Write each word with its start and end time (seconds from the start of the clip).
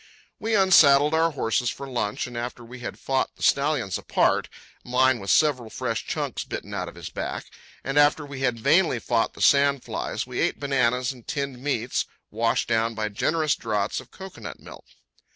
We 0.39 0.55
unsaddled 0.55 1.13
our 1.13 1.29
horses 1.33 1.69
for 1.69 1.85
lunch, 1.87 2.25
and 2.25 2.35
after 2.35 2.65
we 2.65 2.79
had 2.79 2.97
fought 2.97 3.29
the 3.35 3.43
stallions 3.43 3.99
apart—mine 3.99 5.19
with 5.19 5.29
several 5.29 5.69
fresh 5.69 6.07
chunks 6.07 6.43
bitten 6.43 6.73
out 6.73 6.89
of 6.89 6.95
his 6.95 7.11
back—and 7.11 7.99
after 7.99 8.25
we 8.25 8.39
had 8.41 8.57
vainly 8.59 8.97
fought 8.97 9.33
the 9.35 9.41
sand 9.43 9.83
flies, 9.83 10.25
we 10.25 10.39
ate 10.39 10.59
bananas 10.59 11.13
and 11.13 11.27
tinned 11.27 11.59
meats, 11.61 12.05
washed 12.31 12.67
down 12.67 12.95
by 12.95 13.09
generous 13.09 13.53
draughts 13.55 13.99
of 13.99 14.09
cocoanut 14.09 14.59
milk. 14.59 14.85